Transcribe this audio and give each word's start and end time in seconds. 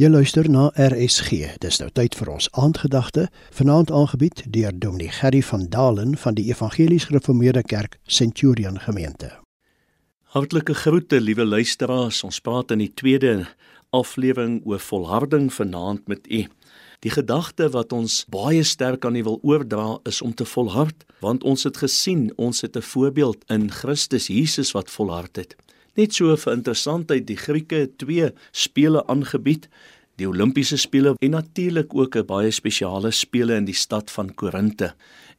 Jy 0.00 0.08
luister 0.08 0.46
na 0.48 0.70
RSG. 0.80 1.58
Dis 1.60 1.76
nou 1.76 1.90
tyd 1.92 2.14
vir 2.16 2.30
ons 2.32 2.46
aandgedagte, 2.56 3.26
vanaand 3.52 3.90
aangebied 3.92 4.38
deur 4.48 4.72
Dominee 4.72 5.12
Gerry 5.12 5.42
van 5.44 5.66
Dalen 5.68 6.14
van 6.16 6.38
die 6.38 6.46
Evangelies 6.48 7.10
Gereformeerde 7.10 7.60
Kerk 7.60 7.98
Centurion 8.08 8.78
Gemeente. 8.80 9.28
Hartlike 10.32 10.72
groete, 10.74 11.20
liewe 11.20 11.44
luisteraars. 11.44 12.22
Ons 12.24 12.40
praat 12.40 12.72
in 12.72 12.80
die 12.80 12.88
tweede 12.96 13.34
aflewering 13.92 14.62
oor 14.64 14.80
volharding 14.80 15.52
vanaand 15.52 16.08
met 16.08 16.24
u. 16.32 16.46
Die 17.04 17.12
gedagte 17.12 17.68
wat 17.76 17.92
ons 17.92 18.22
baie 18.32 18.64
sterk 18.64 19.04
aan 19.04 19.20
u 19.20 19.26
wil 19.28 19.38
oordra 19.44 19.98
is 20.08 20.22
om 20.24 20.32
te 20.32 20.48
volhard, 20.48 21.04
want 21.20 21.44
ons 21.44 21.68
het 21.68 21.76
gesien, 21.76 22.30
ons 22.40 22.64
het 22.64 22.76
'n 22.76 22.88
voorbeeld 22.88 23.44
in 23.52 23.68
Christus 23.68 24.32
Jesus 24.32 24.72
wat 24.72 24.88
volhard 24.90 25.36
het. 25.36 25.56
Net 26.00 26.14
so 26.16 26.32
vir 26.32 26.54
interessantheid, 26.54 27.26
die 27.28 27.36
Grieke 27.36 27.82
het 27.82 27.98
twee 28.00 28.30
spele 28.56 29.02
aangebied, 29.12 29.66
die 30.16 30.28
Olimpiese 30.28 30.78
spele 30.80 31.12
en 31.20 31.34
natuurlik 31.34 31.92
ook 31.92 32.16
'n 32.16 32.24
baie 32.24 32.50
spesiale 32.50 33.10
spele 33.10 33.54
in 33.56 33.66
die 33.66 33.76
stad 33.76 34.10
van 34.10 34.34
Korinte. 34.34 34.94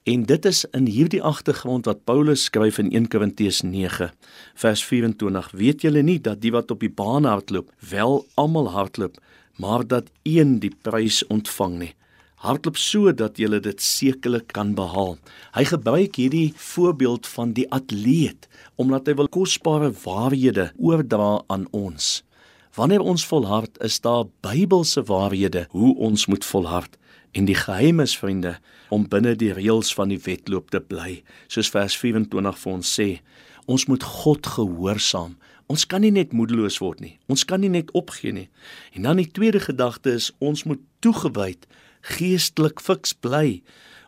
En 0.05 0.23
dit 0.23 0.45
is 0.45 0.65
in 0.73 0.85
hierdie 0.85 1.23
agtergrond 1.23 1.85
wat 1.85 2.03
Paulus 2.03 2.43
skryf 2.43 2.77
in 2.77 2.91
1 2.91 3.07
Korintiërs 3.07 3.61
9 3.61 4.11
vers 4.53 4.83
24: 4.83 5.51
Weet 5.51 5.81
julle 5.81 6.01
nie 6.01 6.21
dat 6.21 6.41
die 6.41 6.51
wat 6.51 6.71
op 6.71 6.79
die 6.79 6.93
baan 6.93 7.25
hardloop, 7.25 7.71
wel 7.89 8.25
almal 8.35 8.69
hardloop, 8.69 9.17
maar 9.57 9.87
dat 9.87 10.11
een 10.23 10.59
die 10.59 10.75
prys 10.81 11.27
ontvang 11.27 11.77
nie? 11.77 11.93
Hardloop 12.41 12.77
so 12.77 13.11
dat 13.13 13.37
jy 13.37 13.59
dit 13.61 13.81
sekerlik 13.81 14.49
kan 14.55 14.73
behaal. 14.77 15.17
Hy 15.53 15.63
gebruik 15.69 16.17
hierdie 16.17 16.53
voorbeeld 16.57 17.29
van 17.35 17.53
die 17.53 17.67
atleet 17.69 18.49
omdat 18.81 19.07
hy 19.07 19.17
wil 19.19 19.29
kosbare 19.29 19.91
waarhede 20.03 20.71
oordra 20.77 21.41
aan 21.53 21.67
ons. 21.71 22.23
Wanneer 22.73 23.03
ons 23.03 23.25
volhard, 23.27 23.75
is 23.83 23.99
daar 23.99 24.29
Bybelse 24.41 25.03
waarhede 25.03 25.67
hoe 25.75 25.95
ons 25.97 26.25
moet 26.31 26.45
volhard. 26.45 26.97
En 27.31 27.45
die 27.45 27.55
geheim 27.55 27.99
is 27.99 28.15
vriende 28.17 28.57
om 28.89 29.07
binne 29.07 29.35
die 29.35 29.51
reëls 29.53 29.91
van 29.95 30.11
die 30.11 30.19
wedloop 30.23 30.71
te 30.71 30.79
bly. 30.79 31.21
Soos 31.51 31.69
vers 31.71 31.97
24 31.99 32.57
vir 32.63 32.71
ons 32.71 32.93
sê, 32.99 33.09
ons 33.67 33.85
moet 33.91 34.03
God 34.03 34.47
gehoorsaam. 34.55 35.37
Ons 35.71 35.85
kan 35.87 36.03
nie 36.03 36.11
net 36.11 36.33
moedeloos 36.35 36.79
word 36.83 37.03
nie. 37.03 37.13
Ons 37.31 37.45
kan 37.47 37.61
nie 37.63 37.71
net 37.71 37.91
opgee 37.95 38.33
nie. 38.35 38.49
En 38.95 39.07
dan 39.07 39.21
die 39.21 39.29
tweede 39.29 39.61
gedagte 39.63 40.15
is 40.17 40.31
ons 40.39 40.65
moet 40.67 40.81
toegewyd 41.03 41.67
geestelik 42.01 42.81
fiks 42.81 43.13
bly. 43.13 43.61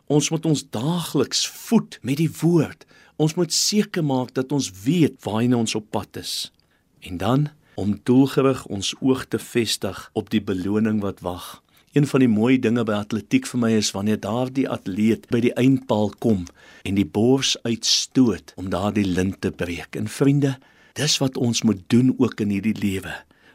Ons 0.06 0.30
moet 0.30 0.46
ons 0.46 0.64
daagliks 0.70 1.46
voed 1.48 1.98
met 2.02 2.20
die 2.20 2.30
woord. 2.40 2.86
Ons 3.16 3.36
moet 3.38 3.52
seker 3.52 4.04
maak 4.04 4.34
dat 4.34 4.52
ons 4.52 4.70
weet 4.84 5.16
waarheen 5.24 5.54
ons 5.54 5.74
op 5.74 5.90
pad 5.90 6.20
is. 6.20 6.52
En 7.00 7.16
dan 7.16 7.48
om 7.74 7.98
doelgerig 8.02 8.66
ons 8.66 8.94
oog 9.00 9.24
te 9.28 9.38
vestig 9.38 10.10
op 10.12 10.30
die 10.30 10.42
beloning 10.42 11.00
wat 11.02 11.20
wag. 11.20 11.62
Een 11.94 12.06
van 12.10 12.24
die 12.24 12.30
mooi 12.30 12.58
dinge 12.58 12.82
by 12.86 12.96
atletiek 12.98 13.46
vir 13.46 13.60
my 13.62 13.70
is 13.78 13.92
wanneer 13.94 14.18
daardie 14.22 14.66
atleet 14.70 15.28
by 15.30 15.38
die 15.44 15.52
eindpaal 15.58 16.10
kom 16.22 16.42
en 16.82 16.96
die 16.98 17.06
bors 17.06 17.54
uitstoot 17.62 18.54
om 18.58 18.70
daardie 18.72 19.06
lint 19.06 19.40
te 19.40 19.52
breek. 19.54 19.94
En 19.94 20.10
vriende, 20.10 20.56
dis 20.98 21.18
wat 21.22 21.38
ons 21.38 21.62
moet 21.62 21.82
doen 21.94 22.10
ook 22.18 22.42
in 22.42 22.50
hierdie 22.56 22.74
lewe. 22.78 23.14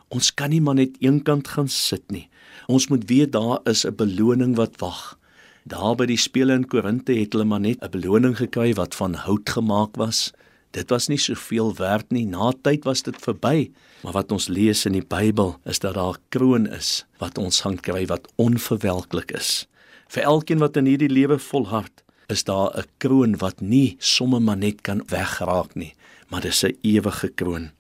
Ons 0.10 0.34
kan 0.34 0.50
nie 0.50 0.62
maar 0.62 0.76
net 0.76 0.98
eenkant 1.00 1.48
gaan 1.48 1.68
sit 1.70 2.04
nie. 2.12 2.28
Ons 2.68 2.88
moet 2.90 3.06
weet 3.10 3.32
daar 3.32 3.60
is 3.66 3.86
'n 3.86 3.96
beloning 3.96 4.56
wat 4.56 4.80
wag. 4.82 5.18
Daar 5.66 5.96
by 5.96 6.06
die 6.06 6.18
spele 6.18 6.54
in 6.54 6.68
Korinte 6.68 7.14
het 7.14 7.34
hulle 7.34 7.46
maar 7.46 7.60
net 7.60 7.84
'n 7.84 7.92
beloning 7.92 8.38
gekry 8.38 8.74
wat 8.74 8.96
van 8.96 9.14
hout 9.14 9.50
gemaak 9.50 9.96
was. 9.96 10.32
Dit 10.72 10.90
was 10.90 11.08
nie 11.08 11.18
soveel 11.18 11.76
werd 11.76 12.12
nie. 12.12 12.26
Na 12.26 12.54
tyd 12.62 12.84
was 12.84 13.02
dit 13.02 13.16
verby. 13.22 13.72
Maar 14.04 14.14
wat 14.14 14.32
ons 14.32 14.48
lees 14.48 14.86
in 14.86 14.94
die 14.94 15.06
Bybel 15.06 15.60
is 15.66 15.80
dat 15.80 15.94
daar 15.94 16.14
'n 16.14 16.22
kroon 16.30 16.68
is 16.68 17.06
wat 17.20 17.38
ons 17.38 17.62
gaan 17.62 17.78
kry 17.78 18.06
wat 18.06 18.28
onverwelklik 18.36 19.32
is. 19.32 19.68
Vir 20.08 20.23
elkeen 20.23 20.60
wat 20.60 20.78
in 20.78 20.86
hierdie 20.86 21.10
lewe 21.10 21.40
volhard, 21.40 22.04
is 22.30 22.44
daar 22.44 22.78
'n 22.78 22.86
kroon 22.98 23.38
wat 23.38 23.62
nie 23.62 23.96
sommer 24.00 24.42
maar 24.42 24.58
net 24.58 24.82
kan 24.82 25.04
wegraak 25.08 25.76
nie, 25.76 25.94
maar 26.30 26.42
dis 26.42 26.64
'n 26.64 26.78
ewige 26.82 27.28
kroon. 27.28 27.72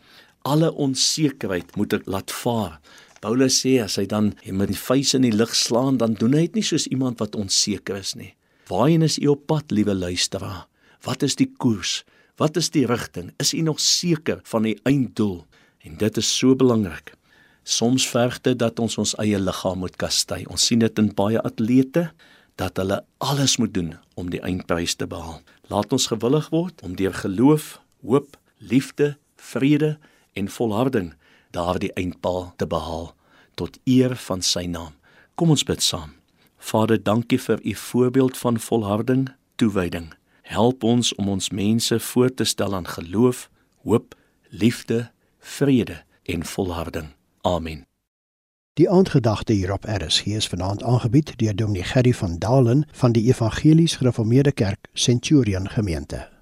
Alle 0.47 0.71
onsekerheid 0.73 1.75
moet 1.75 1.93
ek 1.93 2.07
laat 2.07 2.31
vaar 2.31 2.79
Paulus 3.19 3.57
sê 3.65 3.75
as 3.83 3.97
hy 3.99 4.05
dan 4.07 4.31
met 4.55 4.71
die 4.71 4.79
vuis 4.79 5.11
in 5.17 5.25
die 5.27 5.35
lug 5.35 5.51
slaan, 5.55 5.99
dan 5.99 6.15
doen 6.19 6.37
hy 6.37 6.45
dit 6.47 6.61
nie 6.61 6.65
soos 6.65 6.87
iemand 6.87 7.19
wat 7.19 7.35
onseker 7.35 7.99
is 7.99 8.15
nie. 8.15 8.31
Waarheen 8.71 9.03
is 9.03 9.19
u 9.19 9.33
op 9.33 9.45
pad, 9.49 9.73
liewe 9.75 9.95
luisteraar? 9.95 10.67
Wat 11.03 11.23
is 11.25 11.35
die 11.39 11.49
koers? 11.59 12.03
Wat 12.39 12.55
is 12.59 12.71
die 12.71 12.85
rigting? 12.87 13.33
Is 13.43 13.51
u 13.53 13.61
nog 13.65 13.81
seker 13.83 14.39
van 14.47 14.67
die 14.67 14.77
einddoel? 14.87 15.43
En 15.83 15.97
dit 15.99 16.19
is 16.21 16.29
so 16.31 16.55
belangrik. 16.55 17.13
Soms 17.67 18.07
verg 18.07 18.39
dit 18.45 18.57
dat 18.59 18.79
ons 18.79 18.95
ons 19.01 19.15
eie 19.19 19.39
liggaam 19.39 19.83
moet 19.83 19.97
kastei. 19.99 20.45
Ons 20.47 20.69
sien 20.69 20.79
dit 20.79 21.01
in 21.01 21.11
baie 21.15 21.41
atlete 21.43 22.09
dat 22.59 22.79
hulle 22.79 23.01
alles 23.23 23.57
moet 23.59 23.73
doen 23.75 23.93
om 24.19 24.31
die 24.31 24.41
eindprys 24.43 24.95
te 24.99 25.07
behaal. 25.07 25.41
Laat 25.71 25.91
ons 25.95 26.07
gewillig 26.11 26.47
word 26.55 26.79
om 26.87 26.95
deur 26.99 27.15
geloof, 27.15 27.77
hoop, 28.03 28.39
liefde, 28.59 29.17
vrede 29.35 29.97
en 30.33 30.49
volharding 30.49 31.13
daardie 31.51 31.93
eindpaal 31.93 32.53
te 32.55 32.67
behaal 32.67 33.13
tot 33.55 33.79
eer 33.83 34.15
van 34.15 34.41
sy 34.41 34.65
naam. 34.65 34.93
Kom 35.35 35.49
ons 35.49 35.63
bid 35.63 35.83
saam. 35.83 36.15
Vader, 36.59 36.99
dankie 37.03 37.39
vir 37.39 37.59
u 37.63 37.75
voorbeeld 37.75 38.37
van 38.37 38.59
volharding, 38.59 39.27
toewyding. 39.55 40.13
Help 40.41 40.83
ons 40.83 41.15
om 41.15 41.29
ons 41.29 41.49
mense 41.49 41.99
voor 41.99 42.33
te 42.33 42.43
stel 42.43 42.75
aan 42.75 42.87
geloof, 42.87 43.49
hoop, 43.83 44.15
liefde, 44.49 45.11
vrede 45.39 46.03
en 46.23 46.45
volharding. 46.45 47.13
Amen. 47.41 47.85
Die 48.73 48.89
aandgedagte 48.89 49.53
hierop 49.53 49.85
is 50.25 50.47
vanaand 50.47 50.83
aangebied 50.83 51.33
deur 51.37 51.55
Dominee 51.55 51.83
Gerry 51.83 52.13
van 52.13 52.37
Dalen 52.39 52.87
van 52.91 53.11
die 53.11 53.27
Evangelies 53.27 53.95
Gereformeerde 53.95 54.51
Kerk 54.51 54.87
Centurion 54.93 55.69
Gemeente. 55.69 56.38